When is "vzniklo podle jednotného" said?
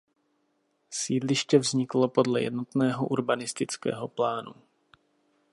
1.59-3.07